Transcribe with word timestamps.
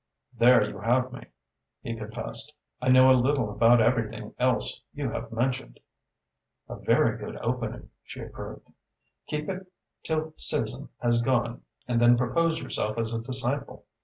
"There 0.35 0.67
you 0.67 0.79
have 0.79 1.13
me," 1.13 1.27
he 1.83 1.95
confessed. 1.95 2.55
"I 2.81 2.87
know 2.89 3.11
a 3.11 3.21
little 3.21 3.51
about 3.51 3.79
everything 3.79 4.33
else 4.39 4.81
you 4.95 5.11
have 5.11 5.31
mentioned." 5.31 5.79
"A 6.67 6.75
very 6.77 7.19
good 7.19 7.37
opening." 7.37 7.91
she 8.03 8.21
approved. 8.21 8.67
"Keep 9.27 9.49
it 9.49 9.71
till 10.01 10.33
Susan 10.37 10.89
has 11.03 11.21
gone 11.21 11.61
and 11.87 12.01
then 12.01 12.17
propose 12.17 12.59
yourself 12.63 12.97
as 12.97 13.13
a 13.13 13.19
disciple. 13.19 13.85